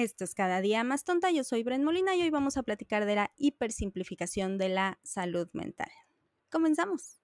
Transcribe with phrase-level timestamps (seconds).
[0.00, 1.32] Esto es cada día más tonta.
[1.32, 5.48] Yo soy Bren Molina y hoy vamos a platicar de la hipersimplificación de la salud
[5.52, 5.90] mental.
[6.52, 7.18] Comenzamos.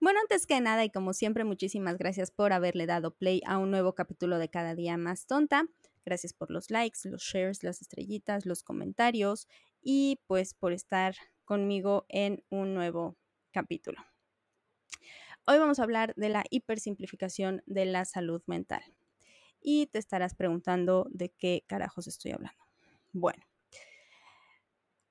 [0.00, 3.70] Bueno, antes que nada y como siempre, muchísimas gracias por haberle dado play a un
[3.70, 5.66] nuevo capítulo de Cada día más tonta.
[6.06, 9.46] Gracias por los likes, los shares, las estrellitas, los comentarios
[9.82, 11.14] y pues por estar
[11.44, 13.18] conmigo en un nuevo
[13.52, 13.98] capítulo.
[15.50, 18.82] Hoy vamos a hablar de la hipersimplificación de la salud mental.
[19.62, 22.62] Y te estarás preguntando de qué carajos estoy hablando.
[23.14, 23.42] Bueno,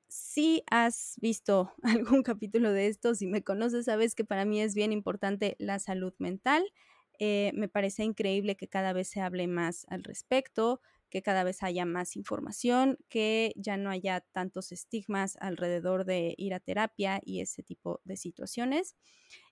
[0.07, 4.75] si has visto algún capítulo de esto, si me conoces, sabes que para mí es
[4.75, 6.71] bien importante la salud mental.
[7.17, 11.63] Eh, me parece increíble que cada vez se hable más al respecto, que cada vez
[11.63, 17.41] haya más información, que ya no haya tantos estigmas alrededor de ir a terapia y
[17.41, 18.95] ese tipo de situaciones.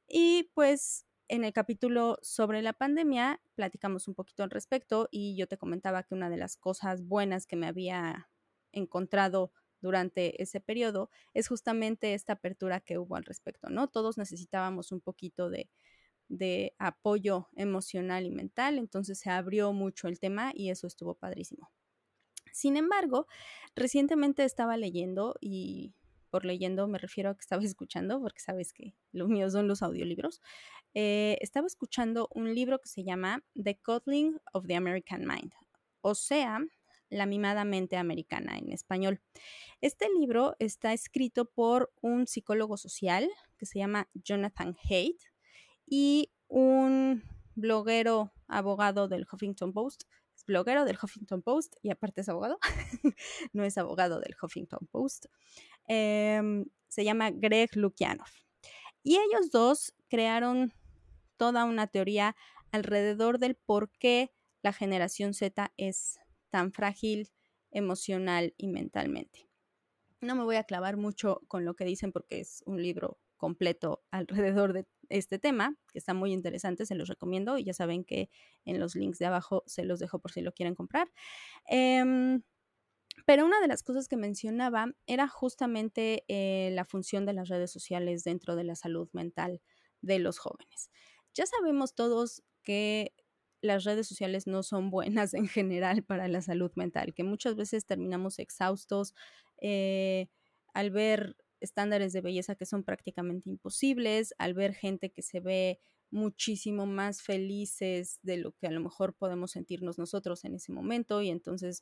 [0.08, 5.48] Y pues en el capítulo sobre la pandemia platicamos un poquito al respecto y yo
[5.48, 8.30] te comentaba que una de las cosas buenas que me había
[8.71, 13.88] encontrado durante ese periodo es justamente esta apertura que hubo al respecto, ¿no?
[13.88, 15.70] Todos necesitábamos un poquito de,
[16.27, 21.71] de apoyo emocional y mental, entonces se abrió mucho el tema y eso estuvo padrísimo.
[22.52, 23.27] Sin embargo,
[23.76, 25.93] recientemente estaba leyendo y
[26.36, 29.82] por leyendo me refiero a que estaba escuchando, porque sabes que lo mío son los
[29.82, 30.42] audiolibros.
[30.94, 35.54] Eh, estaba escuchando un libro que se llama The Coddling of the American Mind,
[36.02, 36.60] o sea,
[37.10, 39.22] la mimada mente americana en español.
[39.80, 45.22] Este libro está escrito por un psicólogo social que se llama Jonathan Haidt
[45.86, 47.24] y un
[47.55, 50.04] bloguero abogado del Huffington Post
[50.46, 52.60] bloguero del Huffington Post y aparte es abogado,
[53.54, 55.26] no es abogado del Huffington Post,
[55.88, 58.30] em, se llama Greg Lukianov.
[59.04, 60.74] Y ellos dos crearon
[61.38, 62.36] toda una teoría
[62.72, 64.31] alrededor del por qué
[64.62, 66.19] la generación Z es
[66.50, 67.30] tan frágil
[67.72, 69.48] emocional y mentalmente.
[70.22, 74.04] No me voy a clavar mucho con lo que dicen porque es un libro completo
[74.12, 78.30] alrededor de este tema, que está muy interesante, se los recomiendo y ya saben que
[78.64, 81.12] en los links de abajo se los dejo por si lo quieren comprar.
[81.68, 82.42] Em,
[83.26, 87.72] pero una de las cosas que mencionaba era justamente eh, la función de las redes
[87.72, 89.62] sociales dentro de la salud mental
[90.02, 90.92] de los jóvenes.
[91.34, 93.14] Ya sabemos todos que
[93.62, 97.86] las redes sociales no son buenas en general para la salud mental, que muchas veces
[97.86, 99.14] terminamos exhaustos
[99.62, 100.28] eh,
[100.74, 105.80] al ver estándares de belleza que son prácticamente imposibles, al ver gente que se ve
[106.12, 111.22] muchísimo más felices de lo que a lo mejor podemos sentirnos nosotros en ese momento
[111.22, 111.82] y entonces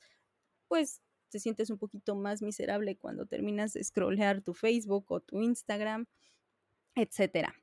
[0.67, 1.01] pues
[1.33, 6.05] te sientes un poquito más miserable cuando terminas de scrollear tu Facebook o tu Instagram,
[6.94, 7.55] etcétera.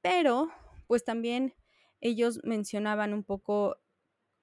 [0.00, 0.48] Pero
[0.86, 1.54] pues también
[2.00, 3.76] ellos mencionaban un poco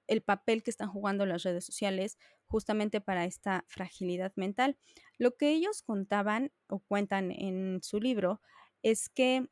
[0.06, 4.78] el papel que están jugando las redes sociales justamente para esta fragilidad mental.
[5.18, 8.40] Lo que ellos contaban o cuentan en su libro
[8.84, 9.48] es que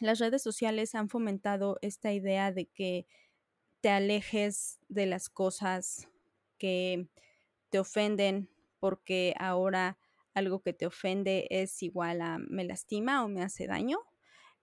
[0.00, 3.06] las redes sociales han fomentado esta idea de que
[3.82, 6.08] te alejes de las cosas
[6.56, 7.06] que
[7.74, 8.48] te ofenden
[8.78, 9.98] porque ahora
[10.32, 13.98] algo que te ofende es igual a me lastima o me hace daño.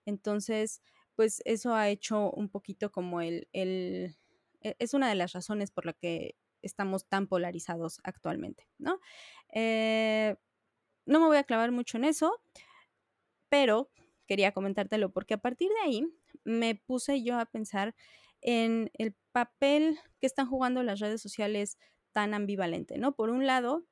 [0.06, 0.82] Entonces,
[1.18, 4.16] pues eso ha hecho un poquito como el, el
[4.62, 9.02] e, es una de las razones por la que estamos tan polarizados actualmente, ¿no?
[9.54, 10.38] Eh,
[11.06, 12.42] no me voy a clavar mucho en eso,
[13.50, 13.92] pero
[14.26, 16.08] quería comentártelo porque a partir de ahí
[16.46, 17.94] me puse yo a pensar
[18.40, 21.78] en el papel que están jugando las redes sociales
[22.14, 23.16] tan ambivalente, ¿no?
[23.16, 23.86] Por un lado,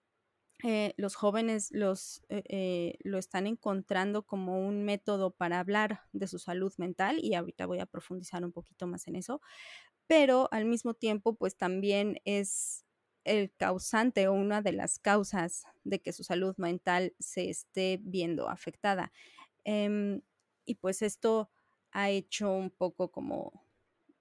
[0.64, 6.38] eh, los jóvenes los, eh, lo están encontrando como un método para hablar de su
[6.40, 9.42] salud mental y ahorita voy a profundizar un poquito más en eso,
[10.08, 12.86] pero al mismo tiempo pues también es
[13.26, 18.50] el causante o una de las causas de que su salud mental se esté viendo
[18.50, 19.12] afectada.
[19.66, 20.22] Em,
[20.66, 21.52] y pues esto
[21.92, 23.66] ha hecho un poco como,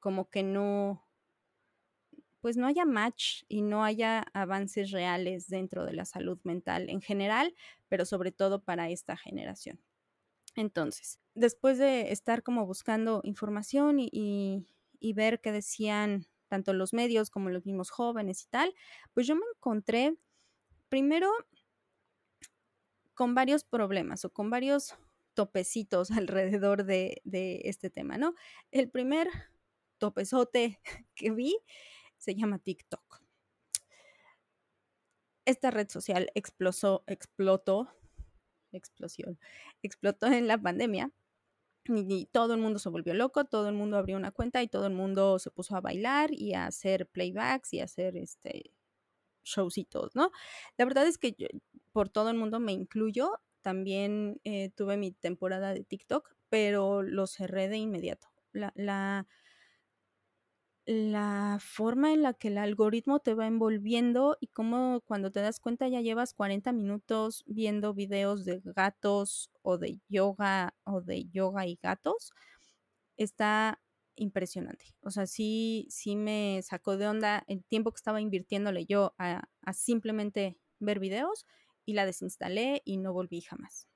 [0.00, 1.07] como que no,
[2.48, 7.02] pues no haya match y no haya avances reales dentro de la salud mental en
[7.02, 7.54] general,
[7.88, 9.78] pero sobre todo para esta generación.
[10.56, 14.64] Entonces, después de estar como buscando información y,
[15.14, 18.74] ver qué decían tanto los medios como los mismos jóvenes y tal,
[19.12, 20.16] pues yo me encontré
[20.88, 21.30] primero
[23.12, 24.96] con varios problemas o con varios
[25.34, 28.32] topecitos alrededor de, de este tema, ¿no?
[28.70, 29.28] El primer
[29.98, 30.80] topezote
[31.14, 31.54] que vi
[32.18, 33.22] se llama TikTok.
[35.44, 37.88] Esta red social explosó, explotó,
[38.72, 39.38] explosión,
[39.82, 41.10] explotó en la pandemia
[41.84, 44.86] y, todo el mundo se volvió loco, todo el mundo abrió una cuenta y todo
[44.86, 48.72] el mundo se puso a bailar y a hacer playbacks y a hacer este
[49.44, 50.30] showcitos, ¿no?
[50.76, 51.34] La verdad es que
[51.92, 57.26] por todo el mundo me incluyo, también eh, tuve mi temporada de TikTok, pero lo
[57.26, 58.28] cerré de inmediato.
[58.52, 59.26] La, la,
[60.90, 65.60] la forma en la que el algoritmo te va envolviendo y cómo cuando te das
[65.60, 71.66] cuenta ya llevas 40 minutos viendo videos de gatos o de yoga o de yoga
[71.66, 72.32] y gatos,
[73.18, 73.82] está
[74.16, 74.86] impresionante.
[75.02, 79.42] O sea, sí, sí me sacó de onda el tiempo que estaba invirtiéndole yo a,
[79.60, 81.44] a simplemente ver videos
[81.84, 83.88] y la desinstalé y no volví jamás.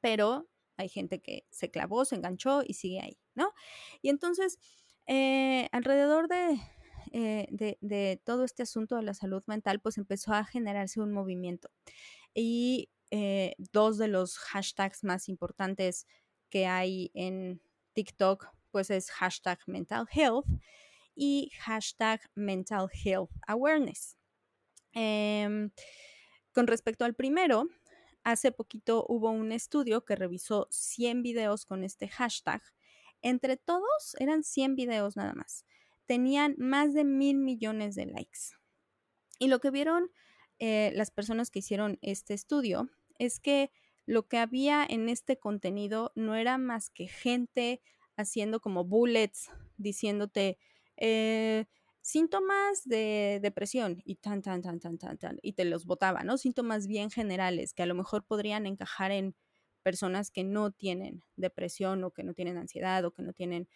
[0.00, 3.52] Pero hay gente que se clavó, se enganchó y sigue ahí, ¿no?
[4.00, 4.60] Y entonces,
[5.06, 6.28] eh, alrededor
[7.12, 11.70] eh, de, todo este asunto de la salud mental, pues empezó a generarse un movimiento.
[12.34, 16.06] Y eh, dos de los hashtags más importantes
[16.48, 17.60] que hay en
[17.92, 20.46] TikTok, pues es hashtag mental health
[21.14, 24.16] y hashtag mental health awareness.
[24.92, 25.70] Em,
[26.52, 27.68] con respecto al primero,
[28.24, 32.62] hace poquito hubo un estudio que revisó 100 videos con este hashtag.
[33.24, 35.64] Entre todos eran 100 videos nada más.
[36.04, 38.50] Tenían más de mil millones de likes.
[39.38, 40.10] Y lo que vieron
[40.58, 43.70] eh, las personas que hicieron este estudio es que
[44.04, 47.80] lo que había en este contenido no era más que gente
[48.16, 50.58] haciendo como bullets diciéndote
[50.98, 51.64] eh,
[52.02, 56.36] síntomas de depresión y tan, tan, tan, tan, tan, tan, y te los botaba, ¿no?
[56.36, 59.34] Síntomas bien generales que a lo mejor podrían encajar en
[59.84, 63.68] personas que no tienen depresión o que no tienen ansiedad o que no tienen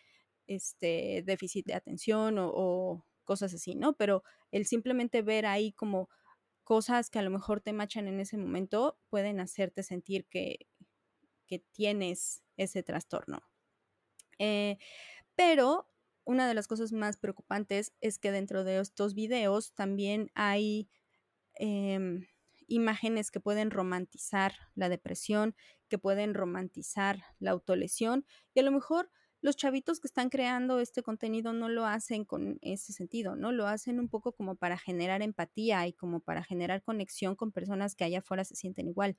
[0.48, 3.92] este déficit de atención o, cosas así, ¿no?
[3.92, 6.08] Pero el simplemente ver ahí como
[6.64, 10.66] cosas que a lo mejor te machan en ese momento pueden hacerte sentir que,
[11.46, 13.42] que tienes ese trastorno.
[14.38, 14.78] Eh,
[15.36, 15.90] pero
[16.24, 20.88] una de las cosas más preocupantes es que dentro de estos videos también hay
[21.54, 22.26] em,
[22.66, 25.56] imágenes que pueden romantizar la depresión,
[25.88, 28.24] que pueden romantizar la autolesión
[28.54, 32.58] y a lo mejor los chavitos que están creando este contenido no lo hacen con
[32.60, 33.52] ese sentido, ¿no?
[33.52, 37.94] Lo hacen un poco como para generar empatía y como para generar conexión con personas
[37.94, 39.16] que allá afuera se sienten igual.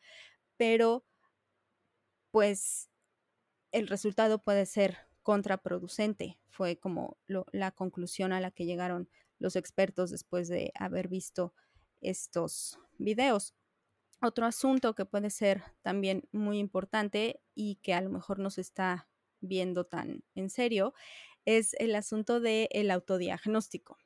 [0.58, 1.06] Pero,
[2.32, 2.90] pues,
[3.72, 10.12] el resultado puede ser contraproducente, fue como la conclusión a la que llegaron los expertos
[10.12, 11.54] después de haber visto
[12.02, 13.56] estos videos.
[14.22, 18.62] Otro asunto que puede ser también muy importante y que a lo mejor no se
[18.62, 19.08] está
[19.40, 20.94] viendo tan en serio
[21.46, 23.98] es el asunto del el autodiagnóstico.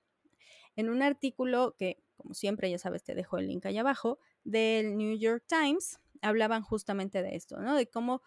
[0.75, 4.97] En un artículo que, como siempre, ya sabes, te dejo el link ahí abajo, del
[4.97, 7.75] New York Times, hablaban justamente de esto, ¿no?
[7.75, 8.21] De cómo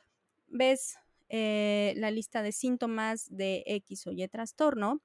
[0.48, 0.98] ves
[1.28, 5.02] eh, la lista de síntomas de X o Y trastorno,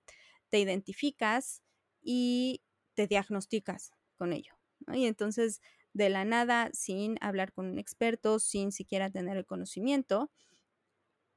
[0.49, 1.63] te identificas
[2.01, 2.61] y
[2.93, 4.53] te diagnosticas con ello.
[4.93, 5.61] Y entonces,
[5.93, 10.31] de la nada, sin hablar con un experto, sin siquiera tener el conocimiento,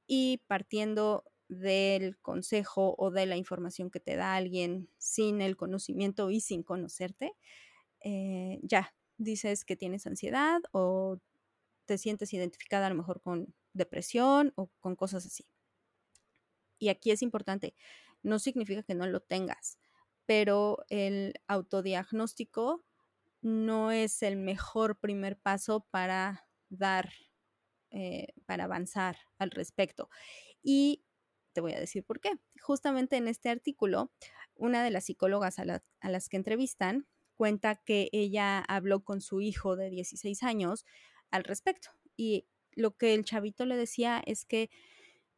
[0.07, 6.31] y partiendo del consejo o de la información que te da alguien sin el conocimiento
[6.31, 7.33] y sin conocerte,
[8.01, 11.19] eh, ya dices que tienes ansiedad o
[11.87, 15.47] te sientes identificada a lo mejor con depresión o con cosas así.
[16.79, 17.75] Y aquí es importante,
[18.23, 19.79] no significa que no lo tengas,
[20.27, 22.85] pero el autodiagnóstico
[23.45, 27.13] no es el mejor primer paso para dar
[27.91, 30.09] eh, para avanzar al respecto.
[30.63, 31.05] Y
[31.53, 32.33] te voy a decir por qué.
[32.61, 34.11] Justamente en este artículo,
[34.57, 39.41] una de las psicólogas a, a las que entrevistan cuenta que ella habló con su
[39.41, 40.87] hijo de 16 años
[41.31, 41.91] al respecto.
[42.17, 44.71] Y lo que el chavito le decía es que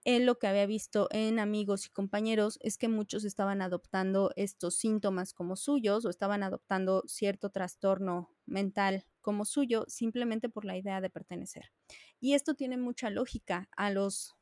[0.07, 4.77] él lo que había visto en amigos y compañeros es que muchos estaban adoptando estos
[4.77, 11.01] síntomas como suyos o estaban adoptando cierto trastorno mental como suyo simplemente por la idea
[11.01, 11.73] de pertenecer.
[12.21, 13.69] Y esto tiene mucha lógica.
[13.77, 14.37] A los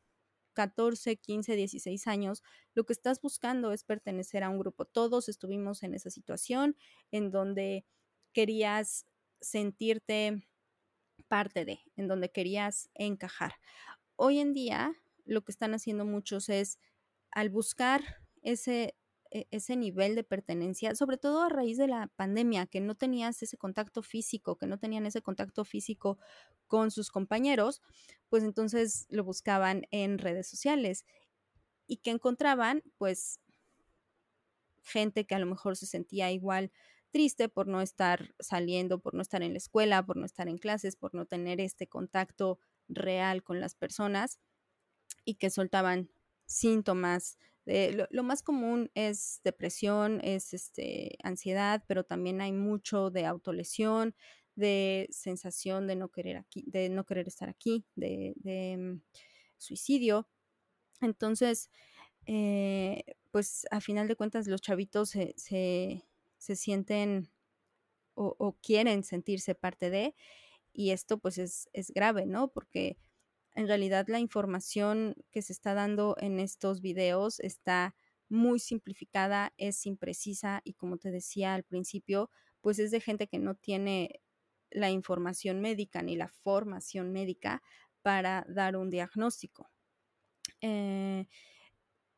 [0.52, 2.42] 14, 15, 16 años,
[2.74, 4.84] lo que estás buscando es pertenecer a un grupo.
[4.84, 6.76] Todos estuvimos en esa situación
[7.10, 7.86] en donde
[8.34, 9.06] querías
[9.40, 10.46] sentirte
[11.26, 13.54] parte de, en donde querías encajar.
[14.16, 14.94] Hoy en día,
[15.24, 16.78] lo que están haciendo muchos es,
[17.30, 18.02] al buscar
[18.42, 18.94] ese
[19.34, 23.42] e, ese nivel de pertenencia, sobre todo a raíz de la pandemia, que no tenías
[23.42, 26.18] ese contacto físico, que no tenían ese contacto físico
[26.68, 27.82] con sus compañeros,
[28.28, 31.04] pues entonces lo buscaban en redes sociales
[31.88, 33.40] y que encontraban pues
[34.84, 36.70] gente que a lo mejor se sentía igual
[37.10, 40.58] triste por no estar saliendo, por no estar en la escuela, por no estar en
[40.58, 44.38] clases, por no tener este contacto real con las personas
[45.24, 46.10] y que soltaban
[46.46, 47.38] síntomas.
[47.64, 54.14] De, lo, más común es depresión, es este, ansiedad, pero también hay mucho de autolesión,
[54.54, 58.34] de sensación de no querer aquí, de no querer estar aquí, de,
[58.78, 59.00] mm,
[59.56, 60.28] suicidio.
[61.00, 61.70] Entonces,
[62.26, 67.30] eh, pues a final de cuentas los chavitos se, se, sienten
[68.14, 70.14] o, quieren sentirse parte de,
[70.72, 72.48] y esto pues es, es grave, ¿no?
[72.48, 72.96] Porque
[73.54, 77.94] en realidad la información que se está dando en estos videos está
[78.28, 82.30] muy simplificada, es imprecisa y como te decía al principio,
[82.60, 84.20] pues es de gente que no tiene
[84.70, 87.62] la información médica ni la formación médica
[88.02, 89.70] para dar un diagnóstico.
[90.60, 91.26] Eh,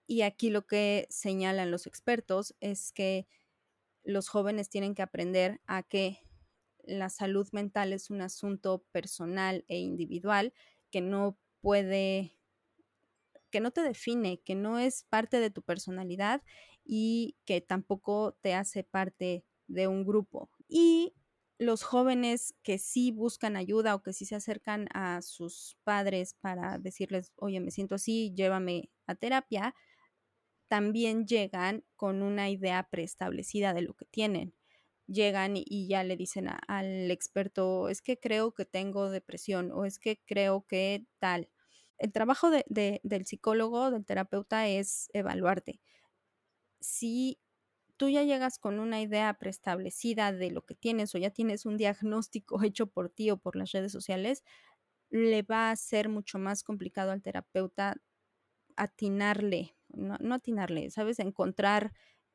[0.07, 3.27] y aquí lo que señalan los expertos es que
[4.05, 6.21] los jóvenes tienen que aprender a que
[6.85, 10.55] la salud mental es un asunto personal e individual
[10.97, 12.39] que no puede,
[13.51, 16.43] que no te define, que no es parte de tu personalidad
[16.87, 20.49] y que tampoco te hace parte de un grupo.
[20.69, 21.13] Y
[21.59, 26.79] los jóvenes que sí buscan ayuda o que sí se acercan a sus padres para
[26.79, 29.75] decirles, oye, me siento así, llévame a terapia,
[30.67, 34.55] también llegan con una idea preestablecida de lo que tienen
[35.07, 39.99] llegan y ya le dicen al experto, es que creo que tengo depresión o es
[39.99, 41.49] que creo que tal.
[41.99, 45.81] El trabajo del psicólogo, del terapeuta, es evaluarte.
[46.81, 47.39] Si
[47.97, 51.77] tú ya llegas con una idea preestablecida de lo que tienes o ya tienes un
[51.77, 54.45] diagnóstico hecho por ti o por las redes sociales,
[55.11, 57.97] le va a ser mucho más complicado al terapeuta
[58.77, 61.19] atinarle, no, atinarle, ¿sabes?
[61.21, 61.93] Encontrar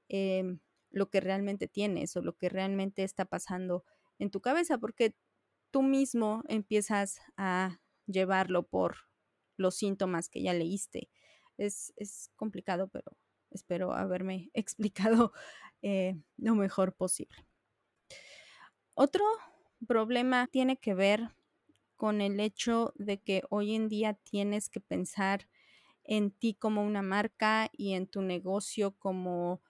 [0.09, 0.59] em,
[0.91, 3.83] lo que realmente tienes o lo que realmente está pasando
[4.19, 5.15] en tu cabeza, porque
[5.71, 8.97] tú mismo empiezas a llevarlo por
[9.57, 11.09] los síntomas que ya leíste.
[11.57, 11.93] Es,
[12.35, 13.17] complicado, pero
[13.51, 15.31] espero haberme explicado
[15.81, 17.45] eh, lo mejor posible.
[18.93, 19.23] Otro
[19.87, 21.29] problema tiene que ver
[21.95, 25.47] con el hecho de que hoy en día tienes que pensar
[26.03, 29.61] en ti como una marca y en tu negocio como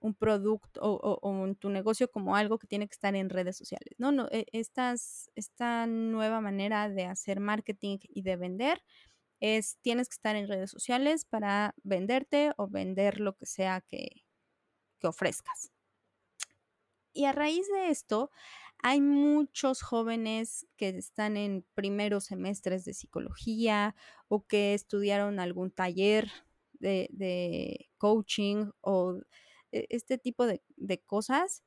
[0.00, 3.94] un producto o, en tu negocio como algo que tiene que estar en redes sociales,
[3.98, 4.12] ¿no?
[4.12, 8.82] no e, esta nueva manera de hacer marketing y de vender
[9.40, 14.24] es tienes que estar en redes sociales para venderte o vender lo que sea que,
[14.98, 15.72] que ofrezcas.
[17.12, 18.30] Y a raíz de esto,
[18.82, 23.94] hay muchos jóvenes que están en primeros semestres de psicología
[24.28, 26.30] o que estudiaron algún taller
[26.74, 29.20] de, de coaching o
[29.72, 30.62] este tipo de,
[31.06, 31.62] cosas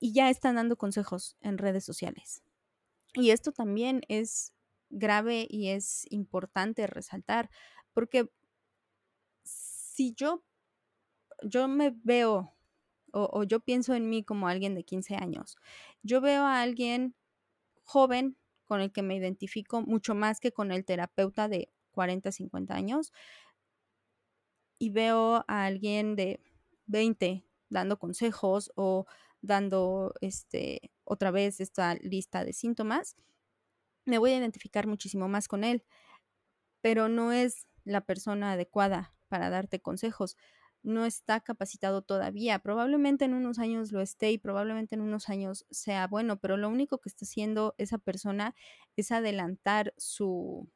[0.00, 2.42] y ya están dando consejos en redes sociales.
[3.14, 4.52] Y esto también es
[4.90, 7.50] grave y es importante resaltar,
[7.92, 8.30] porque
[9.44, 10.44] si yo,
[11.42, 12.54] yo me veo
[13.12, 15.56] o, o, yo pienso en mí como alguien de 15 años,
[16.02, 17.14] yo veo a alguien
[17.84, 22.74] joven con el que me identifico mucho más que con el terapeuta de 40, 50
[22.74, 23.12] años,
[24.78, 26.40] y veo a alguien de
[26.86, 29.06] 20 dando consejos o
[29.40, 33.16] dando este otra vez esta lista de síntomas,
[34.04, 35.84] me voy a identificar muchísimo más con él,
[36.80, 40.36] pero no es la persona adecuada para darte consejos.
[40.82, 42.58] No está capacitado todavía.
[42.58, 46.68] Probablemente en unos años lo esté y probablemente en unos años sea bueno, pero lo
[46.68, 48.54] único que está haciendo esa persona
[48.96, 50.68] es adelantar su,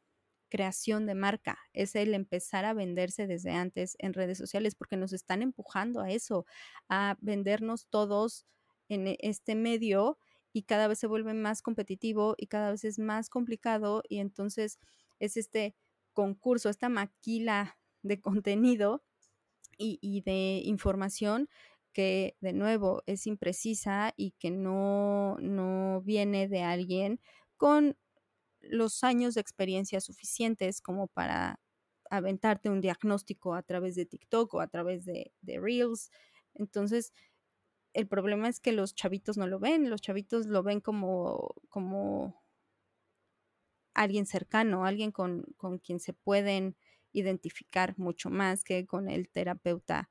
[0.49, 5.13] creación de marca, es el empezar a venderse desde antes en redes sociales, porque nos
[5.13, 6.47] están empujando a eso,
[6.89, 8.47] a vendernos todos
[8.89, 10.19] en e, este medio
[10.53, 14.79] y cada vez se vuelve más competitivo y cada vez es más complicado y entonces
[15.19, 15.75] es este
[16.13, 19.03] concurso, esta maquila de contenido
[19.79, 21.49] y, de información
[21.93, 27.21] que de nuevo es imprecisa y que no, no viene de alguien
[27.59, 27.97] con
[28.71, 31.61] los años de experiencia suficientes como para
[32.11, 36.11] aventarte un diagnóstico a través de TikTok o a través de, Reels.
[36.55, 37.13] Entonces,
[37.95, 42.43] el problema es que los chavitos no lo ven, los chavitos lo ven como, como
[43.95, 46.77] alguien cercano, alguien con, con quien se pueden
[47.13, 50.11] identificar mucho más que con el terapeuta,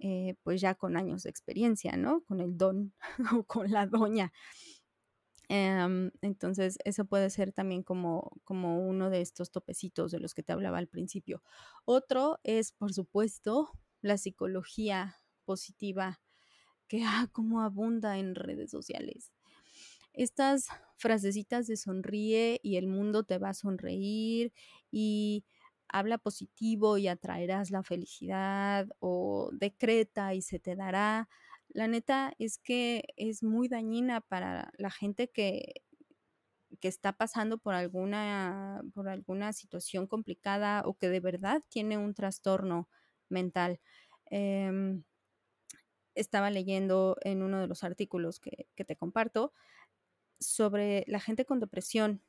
[0.00, 2.22] eh, pues ya con años de experiencia, ¿no?
[2.24, 2.92] Con el don
[3.38, 4.32] o con la doña.
[5.48, 10.42] Em, entonces, eso puede ser también como, como uno de estos topecitos de los que
[10.42, 11.42] te hablaba al principio.
[11.84, 13.70] Otro es, por supuesto,
[14.00, 16.20] la psicología positiva,
[16.88, 19.32] que ah, como abunda en redes sociales.
[20.12, 24.52] Estas frasecitas de sonríe y el mundo te va a sonreír
[24.90, 25.44] y
[25.88, 31.28] habla positivo y atraerás la felicidad o decreta y se te dará.
[31.74, 35.82] La neta es que es muy dañina para la gente que,
[36.80, 42.14] que está pasando por alguna, por alguna situación complicada o que de verdad tiene un
[42.14, 42.88] trastorno
[43.28, 43.80] mental.
[44.26, 45.02] Em,
[46.14, 49.52] estaba leyendo en uno de los artículos que, que te comparto
[50.38, 52.22] sobre la gente con depresión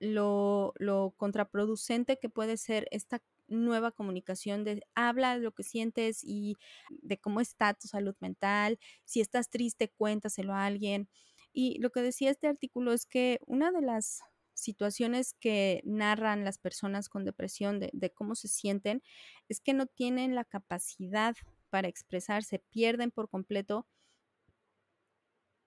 [0.00, 6.56] lo, contraproducente que puede ser esta nueva comunicación de habla de lo que sientes y
[6.88, 11.08] de cómo está tu salud mental, si estás triste, cuéntaselo a alguien.
[11.52, 14.20] Y lo que decía este artículo es que una de las
[14.54, 19.02] situaciones que narran las personas con depresión de, de cómo se sienten
[19.48, 21.34] es que no tienen la capacidad
[21.70, 23.86] para expresarse, pierden por completo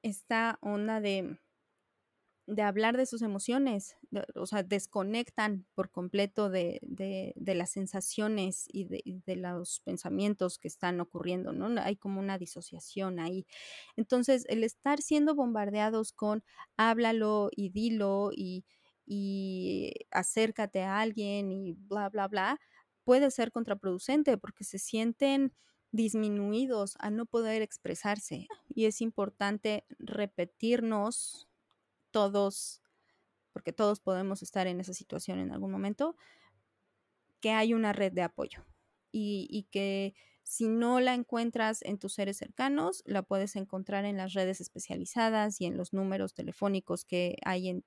[0.04, 1.40] esta onda de
[2.46, 3.96] de hablar de sus emociones,
[4.36, 6.82] o sea, desconectan por completo de,
[7.38, 11.82] las sensaciones y de, los pensamientos que están ocurriendo, ¿no?
[11.82, 13.46] Hay como una disociación ahí.
[13.96, 16.44] Entonces, el estar siendo bombardeados con
[16.76, 18.66] háblalo y dilo y,
[19.06, 22.60] y acércate a alguien y bla, bla, bla,
[23.06, 25.54] puede ser contraproducente porque se sienten
[25.92, 31.48] disminuidos a no poder expresarse y es importante repetirnos
[32.14, 32.82] todos,
[33.52, 36.16] porque todos podemos estar en esa situación en algún momento,
[37.42, 38.66] que hay una red de apoyo
[39.12, 44.34] y, que si no la encuentras en tus seres cercanos, la puedes encontrar en las
[44.34, 47.84] redes especializadas y en los números telefónicos que hay en,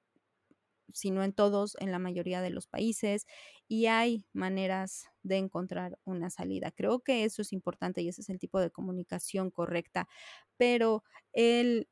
[0.92, 3.26] si no en todos, en la mayoría de los países,
[3.68, 6.70] y hay maneras de encontrar una salida.
[6.70, 10.08] Creo que eso es importante y ese es el tipo de comunicación correcta,
[10.56, 11.02] pero
[11.32, 11.88] el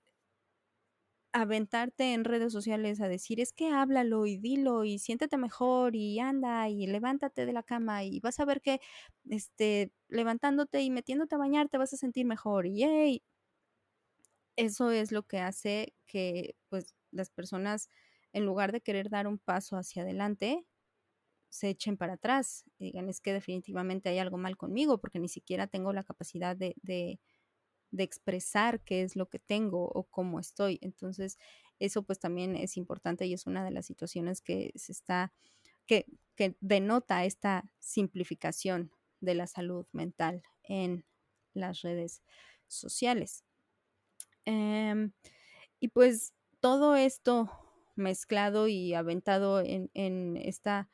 [1.34, 6.20] aventarte en redes sociales a decir, es que háblalo y dilo y siéntete mejor y
[6.20, 8.80] anda y levántate de la cama y vas a ver que
[9.30, 13.22] este, levantándote y metiéndote a bañar te vas a sentir mejor y
[14.56, 17.88] Eso es lo que hace que pues las personas
[18.32, 20.66] en lugar de querer dar un paso hacia adelante,
[21.50, 25.28] se echen para atrás y digan, es que definitivamente hay algo mal conmigo porque ni
[25.28, 27.20] siquiera tengo la capacidad de
[28.02, 30.78] expresar qué es lo que tengo o cómo estoy.
[30.82, 31.38] Entonces,
[31.78, 35.32] eso pues también es importante y es una de las situaciones que se está,
[35.86, 41.04] que, que denota esta simplificación de la salud mental en
[41.54, 42.22] las redes
[42.66, 43.44] sociales.
[44.44, 45.12] Em,
[45.80, 47.50] y pues todo esto
[47.96, 50.90] mezclado y aventado en, en, esta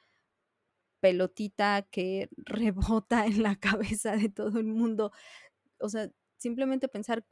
[1.01, 5.13] pelotita que rebota en la cabeza de todo el mundo.
[5.81, 7.25] O sea, simplemente pensar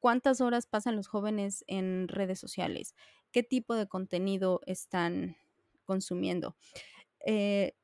[0.00, 2.94] cuántas horas pasan los jóvenes en redes sociales,
[3.32, 5.36] qué tipo de contenido están
[5.84, 6.56] consumiendo.
[7.26, 7.74] Eh,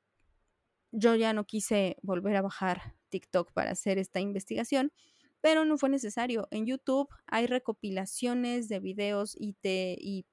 [0.92, 4.92] yo ya no quise volver a bajar TikTok para hacer esta investigación,
[5.40, 6.48] pero no fue necesario.
[6.50, 10.26] En YouTube hay recopilaciones de videos y te y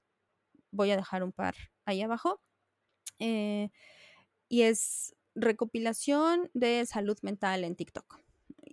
[0.70, 2.40] voy a dejar un par ahí abajo.
[3.18, 3.70] Eh,
[4.48, 8.27] y es recopilación de salud mental en TikTok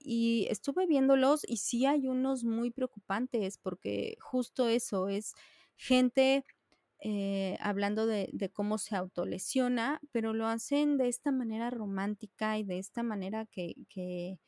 [0.06, 5.34] y estuve viéndolos y sí hay unos muy preocupantes porque justo eso es
[5.76, 6.46] gente
[7.00, 12.80] eh, hablando de, cómo se autolesiona, pero lo hacen de esta manera romántica y de
[12.80, 14.40] esta manera que, que,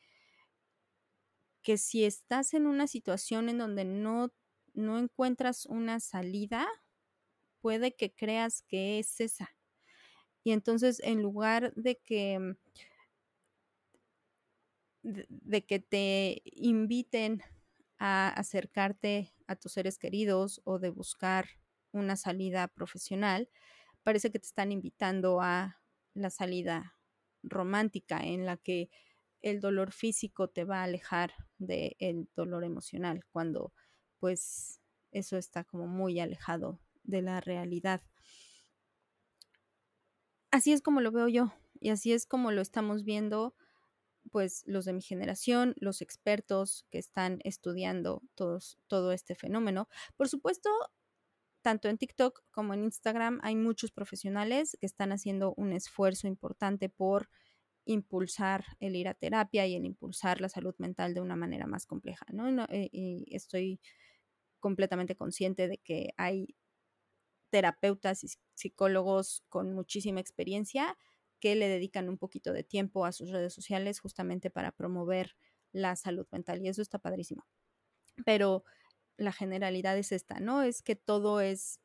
[1.62, 4.32] que si estás en una situación en donde no,
[4.74, 6.66] no encuentras una salida,
[7.60, 9.50] puede que creas que es esa.
[10.42, 12.56] Y entonces en lugar de que
[15.02, 17.42] de, que te inviten
[17.98, 21.48] a acercarte a tus seres queridos o de buscar
[21.92, 23.48] una salida profesional,
[24.02, 25.80] parece que te están invitando a
[26.14, 26.96] la salida
[27.42, 28.90] romántica en la que
[29.40, 33.72] el dolor físico te va a alejar del dolor emocional, cuando
[34.18, 34.80] pues
[35.12, 38.02] eso está como muy alejado de la realidad.
[40.50, 43.54] Así es como lo veo yo y así es como lo estamos viendo
[44.28, 49.88] pues los de mi generación, los expertos que están estudiando todos, todo este fenómeno.
[50.16, 50.70] Por supuesto,
[51.62, 56.88] tanto en TikTok como en Instagram hay muchos profesionales que están haciendo un esfuerzo importante
[56.88, 57.28] por
[57.84, 61.86] impulsar el ir a terapia y el impulsar la salud mental de una manera más
[61.86, 62.64] compleja, ¿no?
[62.68, 63.80] Eh, y estoy
[64.60, 66.54] completamente consciente de que hay
[67.50, 70.96] terapeutas y psicólogos con muchísima experiencia
[71.40, 75.36] que le dedican un poquito de tiempo a sus redes sociales justamente para promover
[75.72, 77.46] la salud mental y eso está padrísimo.
[78.24, 78.64] Pero
[79.16, 80.62] la generalidad es esta, ¿no?
[80.62, 81.80] Es que todo es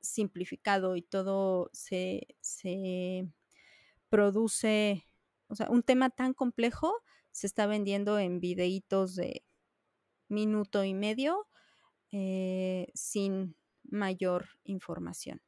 [0.00, 2.26] simplificado y todo se,
[4.08, 5.08] produce,
[5.48, 6.92] o sea, un tema tan complejo
[7.30, 9.44] se está vendiendo en videitos de
[10.28, 11.48] minuto y medio
[12.10, 15.40] eh, sin mayor información.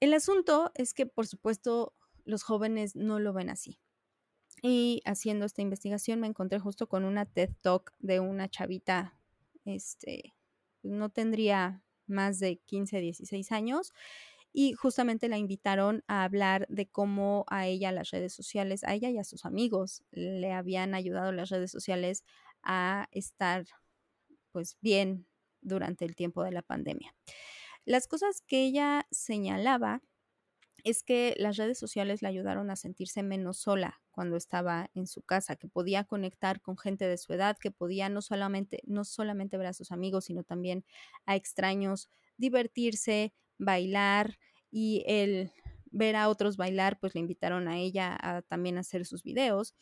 [0.00, 3.80] El asunto es que, por supuesto, los jóvenes no lo ven así.
[4.62, 9.20] Y haciendo esta investigación me encontré justo con una TED Talk de una chavita,
[9.64, 10.34] este,
[10.82, 13.92] no tendría más de 15, 16 años,
[14.52, 19.10] y justamente la invitaron a hablar de cómo a ella las redes sociales, a ella
[19.10, 22.24] y a sus amigos le habían ayudado las redes sociales
[22.62, 23.66] a estar
[24.52, 25.26] pues bien
[25.60, 27.14] durante el tiempo de la pandemia.
[27.88, 30.02] Las cosas que ella señalaba
[30.84, 35.22] es que las redes sociales le ayudaron a sentirse menos sola cuando estaba en su
[35.22, 39.56] casa, que podía conectar con gente de su edad, que podía no solamente, no solamente
[39.56, 40.84] ver a sus amigos, sino también
[41.24, 44.38] a extraños, divertirse, bailar
[44.70, 45.50] y el
[45.90, 49.74] ver a otros bailar, pues le invitaron a ella a también hacer sus videos.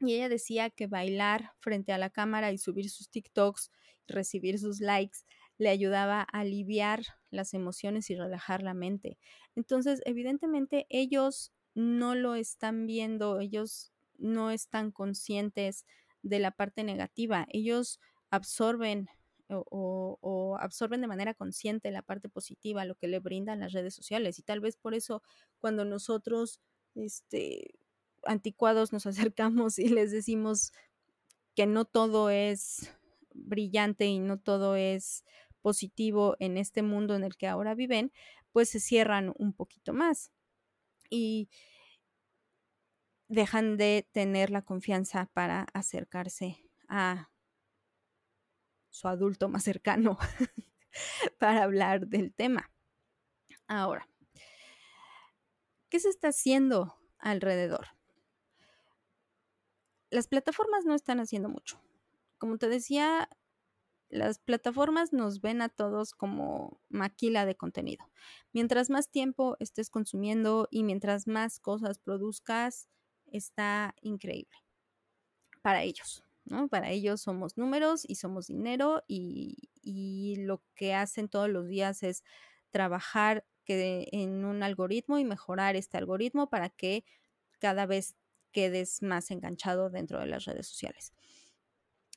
[0.00, 3.70] Y ella decía que bailar frente a la cámara y subir sus TikToks,
[4.06, 5.18] recibir sus likes,
[5.58, 9.18] le ayudaba a aliviar las emociones y relajar la mente.
[9.54, 15.84] Entonces, evidentemente, ellos no lo están viendo, ellos no están conscientes
[16.22, 19.08] de la parte negativa, ellos absorben
[19.50, 24.38] o, absorben de manera consciente la parte positiva, lo que le brindan las redes sociales.
[24.38, 25.22] Y tal vez por eso
[25.58, 26.60] cuando nosotros,
[26.94, 27.74] este,
[28.24, 30.72] anticuados, nos acercamos y les decimos
[31.54, 32.94] que no todo es
[33.32, 35.24] brillante y no todo es
[35.68, 38.10] positivo en este mundo en el que ahora viven,
[38.52, 40.32] pues se cierran un poquito más
[41.10, 41.50] y
[43.28, 47.30] dejan de tener la confianza para acercarse a
[48.88, 50.16] su adulto más cercano
[51.38, 52.72] para hablar del tema.
[53.66, 54.08] Ahora,
[55.90, 57.88] ¿qué se está haciendo alrededor?
[60.08, 61.78] Las plataformas no están haciendo mucho.
[62.38, 63.28] Como te decía,
[64.10, 68.10] las plataformas nos ven a todos como maquila de contenido.
[68.52, 72.88] Mientras más tiempo estés consumiendo y mientras más cosas produzcas,
[73.26, 74.56] está increíble
[75.62, 76.24] para ellos.
[76.70, 79.68] Para ellos somos números y somos dinero y,
[80.38, 82.24] lo que hacen todos los días es
[82.70, 87.04] trabajar en un algoritmo y mejorar este algoritmo para que
[87.58, 88.16] cada vez
[88.50, 91.12] quedes más enganchado dentro de las redes sociales.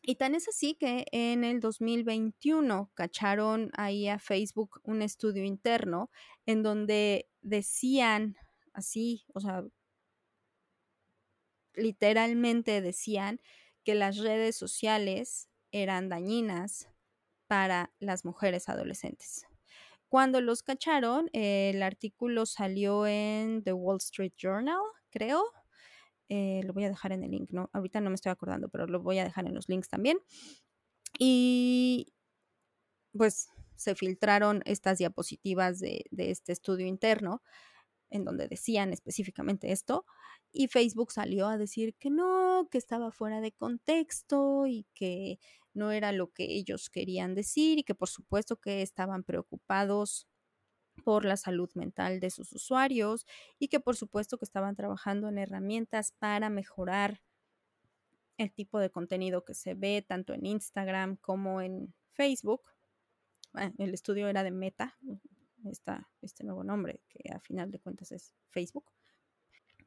[0.04, 6.10] Y tan es así que en el 2021 cacharon ahí a Facebook un estudio interno
[6.46, 8.36] en donde decían
[8.74, 9.64] así, o sea,
[11.74, 13.42] literalmente decían
[13.84, 16.90] que las redes sociales eran dañinas
[17.48, 19.46] para las mujeres adolescentes.
[20.10, 25.44] Cuando los cacharon, el artículo salió en The Wall Street Journal, creo.
[26.34, 27.70] Eh, lo voy a dejar en el link, ¿no?
[27.74, 30.18] Ahorita no me estoy acordando, pero lo voy a dejar en los links también.
[31.20, 32.14] Y
[33.12, 37.42] pues se filtraron estas diapositivas de, de este estudio interno
[38.10, 40.06] en donde decían específicamente esto,
[40.54, 45.40] y Facebook salió a decir que no, que estaba fuera de contexto y que
[45.74, 50.28] no era lo que ellos querían decir y que por supuesto que estaban preocupados
[51.04, 53.26] por la salud mental de sus usuarios
[53.60, 57.22] y que por supuesto que estaban trabajando en herramientas para mejorar
[58.38, 62.62] el tipo de contenido que se ve tanto en Instagram como en Facebook.
[63.54, 64.98] Ah, el estudio era de Meta,
[66.22, 68.86] este nuevo nombre, que a final de cuentas es Facebook,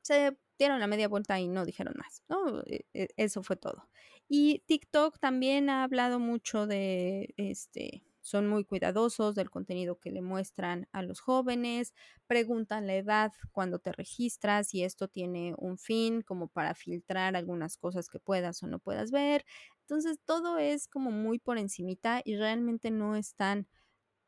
[0.02, 2.60] se dieron la media vuelta y no dijeron más, ¿no?
[2.66, 3.88] E, e, eso fue todo.
[4.28, 10.22] Y TikTok también ha hablado mucho de, este, son muy cuidadosos del contenido que le
[10.22, 11.92] muestran a los jóvenes,
[12.26, 17.76] preguntan la edad cuando te registras y esto tiene un fin como para filtrar algunas
[17.76, 19.44] cosas que puedas o no puedas ver.
[19.80, 23.68] Entonces todo es como muy por encimita y realmente no están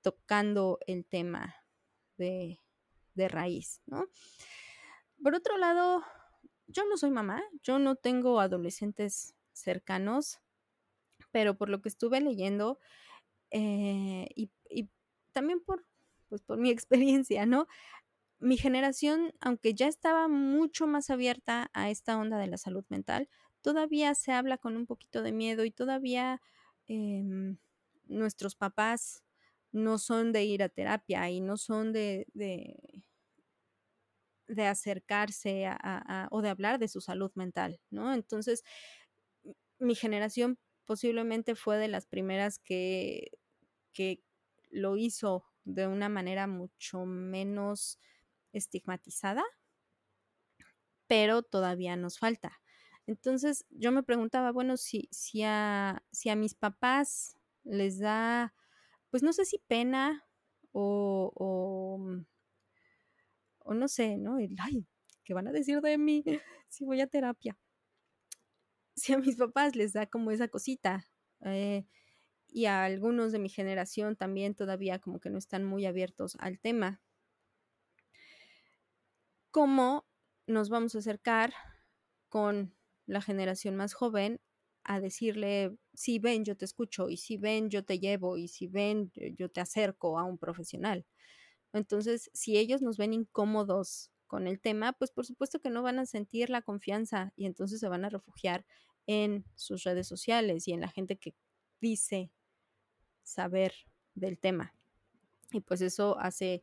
[0.02, 1.54] tocando el tema
[2.18, 2.60] de,
[3.14, 4.04] raíz, ¿no?
[5.22, 6.04] Por otro lado,
[6.66, 10.38] yo no soy mamá, yo no tengo adolescentes cercanos,
[11.32, 12.78] pero por lo que estuve leyendo
[13.58, 14.50] eh, y,
[15.32, 15.84] también por,
[16.28, 17.66] pues por mi experiencia, ¿no?
[18.38, 23.28] Mi generación, aunque ya estaba mucho más abierta a esta onda de la salud mental,
[23.62, 26.42] todavía se habla con un poquito de miedo y todavía
[26.86, 27.56] em,
[28.04, 29.24] nuestros papás
[29.72, 33.02] no son de ir a terapia y no son de, de,
[34.66, 38.12] acercarse a, o de hablar de su salud mental, ¿no?
[38.14, 38.62] Entonces,
[39.78, 43.30] mi generación posiblemente fue de las primeras que,
[43.96, 44.22] que
[44.70, 47.98] lo hizo de una manera mucho menos
[48.52, 49.42] estigmatizada
[51.06, 52.60] pero todavía nos falta.
[53.06, 58.54] Entonces yo me preguntaba, bueno, si, si, a, si a mis papás les da,
[59.10, 60.24] pues no sé si pena
[60.72, 62.24] o, o,
[63.58, 64.38] o no sé, ¿no?
[64.38, 64.86] El, ay,
[65.24, 66.24] ¿qué van a decir de mí
[66.68, 67.56] si voy a terapia?
[68.96, 71.06] Si a mis papás les da como esa cosita,
[71.44, 71.86] eh,
[72.56, 76.58] y a algunos de mi generación también todavía como que no están muy abiertos al
[76.58, 77.02] tema,
[79.50, 80.06] ¿cómo
[80.46, 81.52] nos vamos a acercar
[82.30, 84.40] con la generación más joven
[84.84, 88.68] a decirle, si ven, yo te escucho, y si ven, yo te llevo, y si
[88.68, 91.04] ven, yo te acerco a un profesional.
[91.74, 95.98] Entonces, si ellos nos ven incómodos con el tema, pues por supuesto que no van
[95.98, 98.64] a sentir la confianza y entonces se van a refugiar
[99.06, 101.34] en sus redes sociales y en la gente que
[101.82, 102.30] dice
[103.26, 103.74] saber
[104.14, 104.74] del tema.
[105.52, 106.62] Y pues eso hace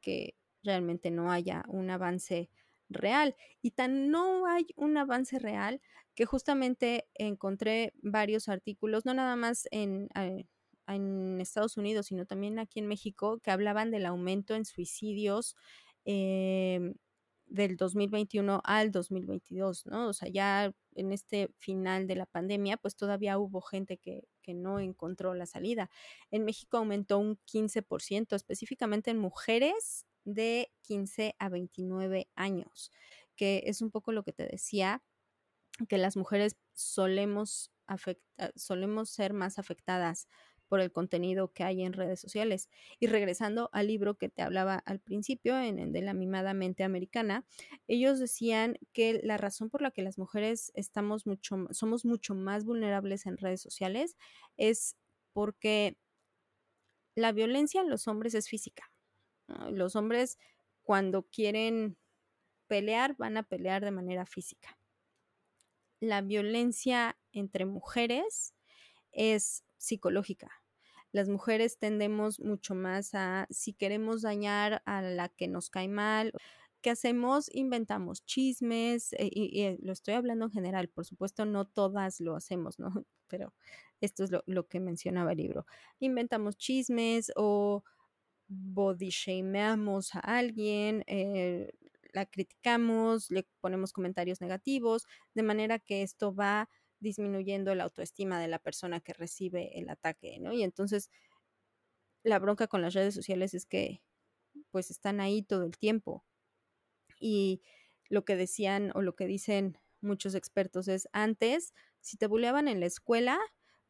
[0.00, 2.50] que realmente no haya un avance
[2.88, 3.36] real.
[3.62, 5.80] Y tan no hay un avance real
[6.14, 10.46] que justamente encontré varios artículos, no nada más en, eh,
[10.86, 15.56] en Estados Unidos, sino también aquí en México, que hablaban del aumento en suicidios
[16.04, 16.94] eh,
[17.46, 20.08] del 2021 al 2022, ¿no?
[20.08, 24.54] O sea, ya en este final de la pandemia, pues todavía hubo gente que, que
[24.54, 25.90] no encontró la salida.
[26.30, 32.92] En México aumentó un 15%, específicamente en mujeres de 15 a 29 años,
[33.34, 35.02] que es un poco lo que te decía,
[35.88, 37.72] que las mujeres solemos,
[38.54, 40.28] solemos ser más afectadas
[40.68, 42.68] por el contenido que hay en redes sociales.
[43.00, 46.84] Y regresando al libro que te hablaba al principio, en el de la mimada mente
[46.84, 47.44] americana,
[47.86, 52.64] ellos decían que la razón por la que las mujeres estamos mucho, somos mucho más
[52.64, 54.16] vulnerables en redes sociales
[54.56, 54.96] es
[55.32, 55.96] porque
[57.14, 58.92] la violencia en los hombres es física.
[59.70, 60.38] Los hombres
[60.82, 61.96] cuando quieren
[62.66, 64.78] pelear van a pelear de manera física.
[66.00, 68.54] La violencia entre mujeres
[69.12, 70.50] es psicológica.
[71.12, 76.32] Las mujeres tendemos mucho más a, si queremos dañar a la que nos cae mal,
[76.82, 77.48] ¿qué hacemos?
[77.54, 82.36] Inventamos chismes, eh, y, eh, lo estoy hablando en general, por supuesto no todas lo
[82.36, 82.88] hacemos, ¿no?
[83.28, 83.54] Pero
[84.00, 85.66] esto es lo, que mencionaba el libro.
[86.00, 87.82] Inventamos chismes o
[88.48, 91.72] body shameamos a alguien, eh,
[92.12, 96.68] la criticamos, le ponemos comentarios negativos, de manera que esto va
[97.00, 100.52] disminuyendo la autoestima de la persona que recibe el ataque, ¿no?
[100.52, 101.10] Y entonces
[102.22, 104.02] la bronca con las redes sociales es que
[104.70, 106.24] pues están ahí todo el tiempo.
[107.20, 107.62] Y
[108.08, 112.80] lo que decían o lo que dicen muchos expertos es antes, si te buleaban en
[112.80, 113.38] la escuela,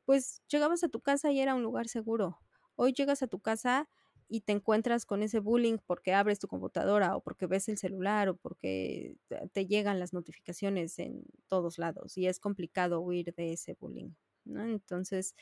[0.04, 2.38] pues llegabas a tu casa y era un lugar seguro.
[2.76, 3.88] Hoy llegas a tu casa
[4.28, 8.28] y te encuentras con ese bullying porque abres tu computadora o porque ves el celular
[8.28, 9.16] o porque
[9.52, 14.10] te llegan las notificaciones en todos lados y es complicado huir de ese bullying,
[14.44, 14.64] ¿no?
[14.64, 15.34] Entonces,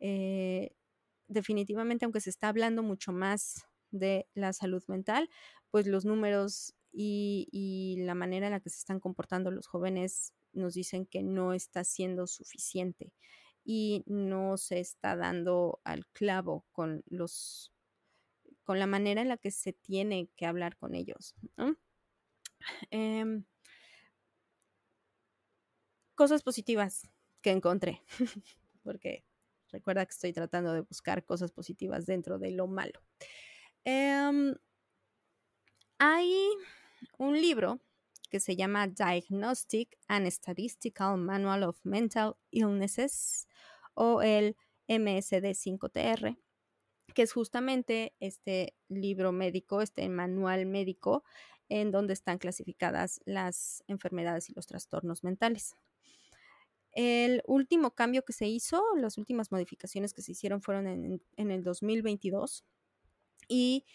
[0.00, 0.72] eh,
[1.28, 5.28] definitivamente, aunque se está hablando mucho más de la salud mental,
[5.70, 10.32] pues los números y, y la manera en la que se están comportando los jóvenes
[10.52, 13.12] nos dicen que no está siendo suficiente
[13.64, 17.72] y no se está dando al clavo con los
[18.64, 21.34] con la manera en la que se tiene que hablar con ellos.
[22.90, 23.44] Em,
[26.14, 27.08] cosas positivas
[27.40, 28.02] que encontré,
[28.84, 29.24] porque
[29.70, 33.00] recuerda que estoy tratando de buscar cosas positivas dentro de lo malo.
[33.84, 34.54] Em,
[35.98, 36.50] hay
[37.18, 37.80] un libro
[38.30, 43.46] que se llama Diagnostic and Statistical Manual of Mental Illnesses
[43.94, 44.56] o el
[44.88, 46.36] MSD 5TR
[47.12, 51.24] que es justamente este libro médico, este manual médico,
[51.68, 55.76] en donde están clasificadas las enfermedades y los trastornos mentales.
[56.92, 61.50] El último cambio que se hizo, las últimas modificaciones que se hicieron fueron en, en
[61.50, 62.64] el 2022
[63.48, 63.86] y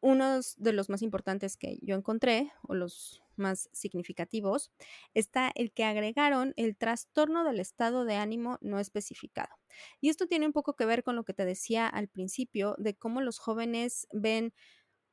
[0.00, 4.70] uno de los más importantes que yo encontré, o los más significativos,
[5.14, 9.54] está el que agregaron el trastorno del estado de ánimo no especificado.
[10.00, 12.94] Y esto tiene un poco que ver con lo que te decía al principio de
[12.96, 14.52] cómo los jóvenes ven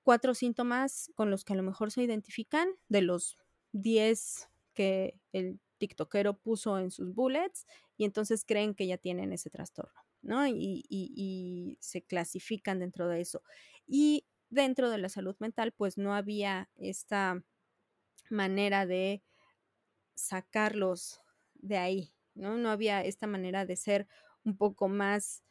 [0.04, 3.38] cuatro síntomas con los que a lo mejor se identifican de los
[3.72, 7.66] 10 que el tiktokero puso en sus bullets
[7.98, 10.48] y entonces creen que ya tienen ese trastorno, ¿no?
[10.48, 10.54] Y,
[10.90, 13.44] y, y se clasifican dentro de eso.
[13.88, 17.44] Y dentro de la salud mental, pues no había esta
[18.32, 19.24] manera de
[20.16, 21.22] sacarlos
[21.56, 22.58] de ahí, ¿no?
[22.58, 24.08] No había esta manera de ser
[24.44, 25.44] un poco más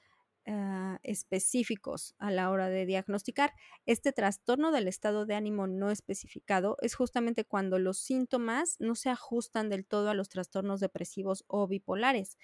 [0.46, 3.52] uh, específicos a la hora de diagnosticar.
[3.86, 9.10] Este trastorno del estado de ánimo no especificado es justamente cuando los síntomas no se
[9.10, 12.36] ajustan del todo a los trastornos depresivos o bipolares.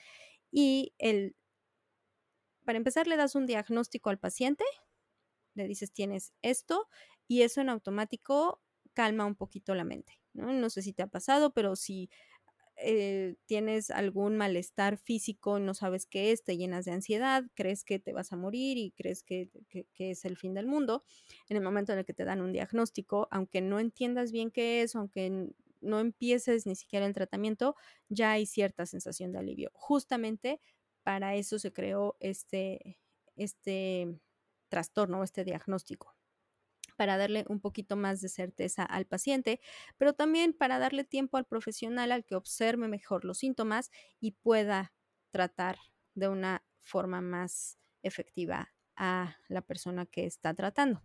[0.50, 1.36] Y el,
[2.64, 4.64] para empezar, le das un diagnóstico al paciente,
[5.54, 6.88] le dices tienes esto
[7.26, 8.60] y eso en automático
[8.92, 10.20] calma un poquito la mente.
[10.36, 10.52] ¿No?
[10.52, 12.10] no sé si te ha pasado, pero si
[12.78, 17.98] eh, tienes algún malestar físico, no sabes qué es, te llenas de ansiedad, crees que
[17.98, 19.50] te vas a morir y crees que,
[19.98, 21.02] es el fin del mundo,
[21.48, 24.82] en el momento en el que te dan un diagnóstico, aunque no entiendas bien qué
[24.82, 25.48] es, aunque
[25.80, 27.76] no empieces ni siquiera el tratamiento,
[28.10, 29.70] ya hay cierta sensación de alivio.
[29.72, 30.60] Justamente
[31.02, 32.98] para eso se creó este,
[33.36, 34.20] este
[34.68, 36.15] trastorno, este diagnóstico
[36.96, 39.60] para darle un poquito más de certeza al paciente,
[39.98, 44.94] pero también para darle tiempo al profesional al que observe mejor los síntomas y pueda
[45.30, 45.78] tratar
[46.14, 51.02] de una forma más efectiva a la persona que está tratando.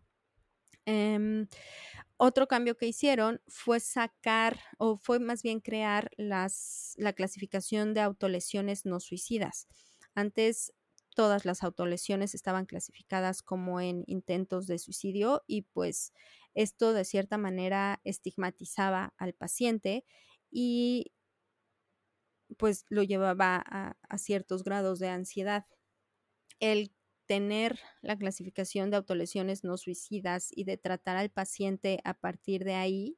[0.86, 1.48] Em,
[2.18, 8.02] otro cambio que hicieron fue sacar o fue más bien crear las, la clasificación de
[8.02, 9.68] autolesiones no suicidas.
[10.16, 10.74] Antes
[11.16, 16.14] todas las autolesiones estaban clasificadas como en intentos de suicidio y pues
[16.54, 20.06] esto de cierta manera estigmatizaba al paciente
[20.50, 21.12] y
[22.58, 25.66] pues lo llevaba a, ciertos grados de ansiedad.
[26.60, 26.94] El
[27.26, 32.74] tener la clasificación de autolesiones no suicidas y de tratar al paciente a partir de
[32.74, 33.18] ahí,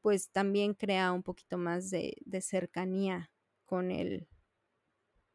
[0.00, 3.30] pues también crea un poquito más de, de cercanía
[3.64, 4.28] con el,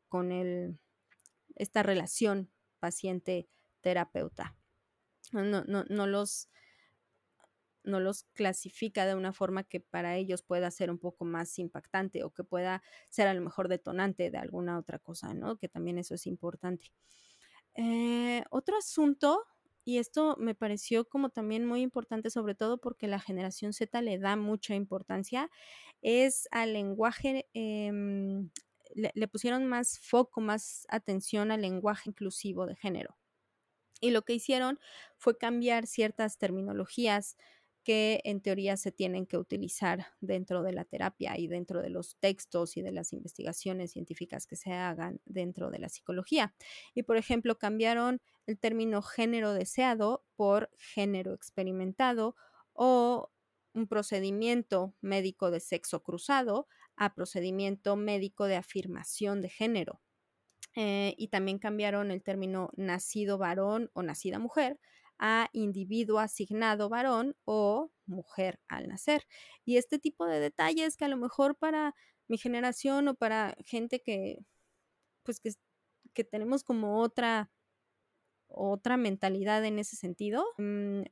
[0.10, 0.80] con el
[1.60, 4.58] esta relación paciente-terapeuta.
[5.32, 6.50] No, no, no, los,
[7.84, 12.24] no los clasifica de una forma que para ellos pueda ser un poco más impactante
[12.24, 15.58] o que pueda ser a lo mejor detonante de alguna otra cosa, ¿no?
[15.58, 16.88] Que también eso es importante.
[17.76, 19.46] Eh, otro asunto,
[19.86, 24.20] y esto me pareció como también muy importante, sobre todo porque la generación Z le
[24.20, 25.50] da mucha importancia,
[26.02, 28.50] es al lenguaje em,
[28.94, 33.18] le, pusieron más foco, más atención al lenguaje inclusivo de género.
[34.02, 34.80] Y lo que hicieron
[35.18, 37.36] fue cambiar ciertas terminologías
[37.84, 42.18] que en teoría se tienen que utilizar dentro de la terapia y dentro de los
[42.18, 46.54] textos y de las investigaciones científicas que se hagan dentro de la psicología.
[46.94, 52.36] Y por ejemplo, cambiaron el término género deseado por género experimentado
[52.74, 53.32] o
[53.74, 56.68] un procedimiento médico de sexo cruzado
[57.00, 60.02] a procedimiento médico de afirmación de género.
[60.76, 64.80] Eh, y también cambiaron el término nacido varón o nacida mujer
[65.18, 69.26] a individuo asignado varón o mujer al nacer.
[69.66, 71.96] Y este tipo de detalles que a lo mejor para
[72.28, 74.40] mi generación o para gente que,
[75.24, 75.52] pues que,
[76.14, 77.50] que tenemos como otra,
[78.50, 81.04] otra mentalidad en ese sentido, mm,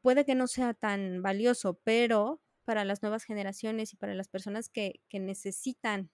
[0.00, 4.68] puede que no sea tan valioso, pero para las nuevas generaciones y para las personas
[4.68, 6.10] que, necesitan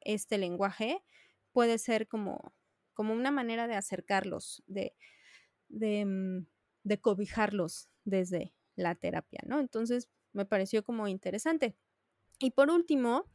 [0.00, 1.02] este lenguaje,
[1.52, 2.54] puede ser como,
[2.94, 4.94] como una manera de acercarlos, de,
[5.68, 6.46] mm,
[6.84, 9.60] de, cobijarlos desde la terapia, ¿no?
[9.60, 11.76] Entonces, me pareció como interesante.
[12.38, 13.26] Y por último,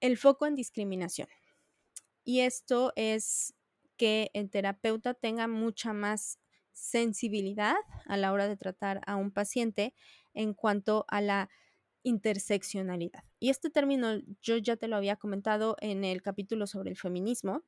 [0.00, 1.28] el foco en discriminación.
[2.24, 3.54] Y esto es
[3.96, 6.38] que el terapeuta tenga mucha más
[6.72, 9.94] sensibilidad a la hora de tratar a un paciente
[10.36, 11.50] en cuanto a la
[12.04, 13.24] interseccionalidad.
[13.40, 17.64] Y este término yo ya te lo había comentado en el capítulo sobre el feminismo,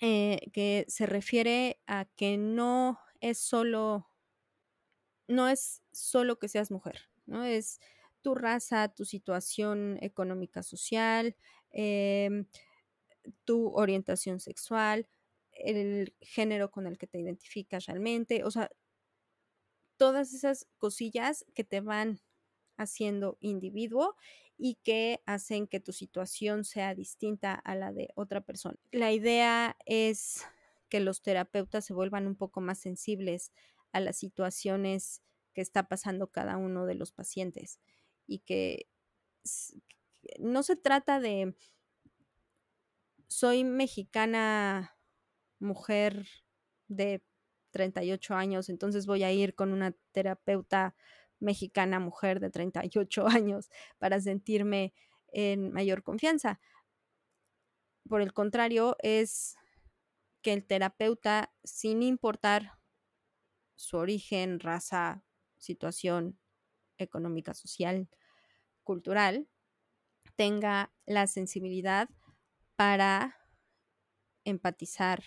[0.00, 4.08] eh, que se refiere a que no es solo,
[5.26, 7.44] no es solo que seas mujer, ¿no?
[7.44, 7.80] Es
[8.22, 11.36] tu raza, tu situación económica social,
[11.70, 12.46] em,
[13.44, 15.08] tu orientación sexual,
[15.52, 18.70] el género con el que te identificas realmente, o sea,
[19.96, 22.20] todas esas cosillas que te van
[22.76, 24.16] haciendo individuo
[24.58, 28.78] y que hacen que tu situación sea distinta a la de otra persona.
[28.90, 30.44] La idea es
[30.88, 33.52] que los terapeutas se vuelvan un poco más sensibles
[33.92, 37.80] a las situaciones que está pasando cada uno de los pacientes
[38.26, 38.88] y que
[40.38, 41.54] no se trata de
[43.28, 44.96] soy mexicana
[45.58, 46.26] mujer
[46.88, 47.22] de
[47.76, 50.94] 38 años, entonces voy a ir con una terapeuta
[51.40, 53.68] mexicana mujer de 38 años
[53.98, 54.94] para sentirme
[55.28, 56.58] en mayor confianza.
[58.08, 59.56] Por el contrario, es
[60.40, 62.78] que el terapeuta, sin importar
[63.74, 65.22] su origen, raza,
[65.58, 66.38] situación
[66.96, 68.08] económica, social,
[68.84, 69.48] cultural,
[70.36, 72.08] tenga la sensibilidad
[72.76, 73.36] para
[74.44, 75.22] empatizar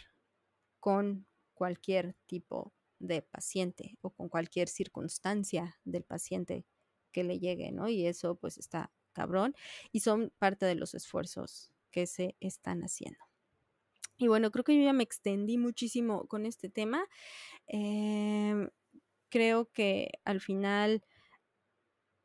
[0.80, 1.28] con
[1.60, 6.66] cualquier tipo de paciente o con cualquier circunstancia del paciente
[7.12, 7.90] que le llegue, ¿no?
[7.90, 9.54] Y eso pues está cabrón
[9.92, 13.20] y son parte de los esfuerzos que se están haciendo.
[14.18, 17.06] Y bueno, creo que yo ya me extendí muchísimo con este tema.
[17.68, 18.70] Em,
[19.28, 21.04] creo que al final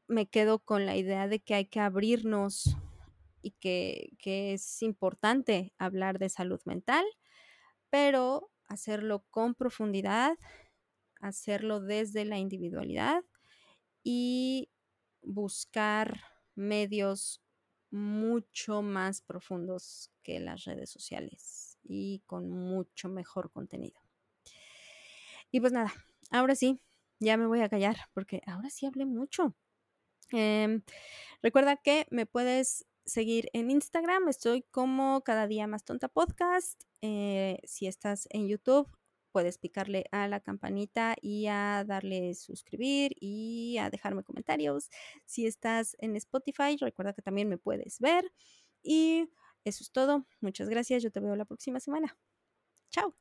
[0.07, 2.77] me quedo con la idea de que hay que abrirnos
[3.43, 7.05] y que, que es importante hablar de salud mental,
[7.91, 10.37] pero hacerlo con profundidad,
[11.21, 13.25] hacerlo desde la individualidad
[14.03, 14.71] y
[15.23, 16.21] buscar
[16.55, 17.43] medios
[17.91, 24.01] mucho más profundos que las redes sociales y con mucho mejor contenido.
[25.51, 25.93] Y pues nada,
[26.31, 26.81] ahora sí,
[27.21, 29.55] ya me voy a callar porque ahora sí hablé mucho.
[30.33, 30.83] Em,
[31.43, 36.83] recuerda que me puedes seguir en Instagram, estoy como cada día más tonta podcast.
[37.07, 38.89] Eh, si estás en YouTube,
[39.31, 44.89] puedes picarle a la campanita y a darle suscribir y a dejarme comentarios.
[45.27, 48.33] Si estás en Spotify, recuerda que también me puedes ver.
[48.83, 49.29] Y
[49.65, 50.27] eso es todo.
[50.41, 51.03] Muchas gracias.
[51.03, 52.17] Yo te veo la próxima semana.
[52.91, 53.15] Chao.